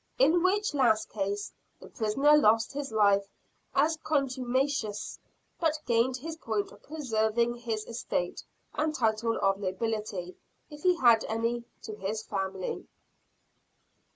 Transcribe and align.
In 0.17 0.41
which 0.41 0.73
last 0.73 1.09
case, 1.09 1.51
the 1.79 1.87
prisoner 1.87 2.35
lost 2.35 2.73
his 2.73 2.91
life 2.91 3.27
as 3.75 3.97
contumacious; 4.03 5.19
but 5.59 5.77
gained 5.85 6.17
his 6.17 6.37
point 6.37 6.71
of 6.71 6.81
preserving 6.81 7.53
his 7.53 7.85
estate, 7.85 8.43
and 8.73 8.95
title 8.95 9.37
of 9.43 9.59
nobility 9.59 10.37
if 10.71 10.81
he 10.81 10.95
had 10.97 11.23
any, 11.25 11.65
to 11.83 11.93
his 11.93 12.23
family. 12.23 12.87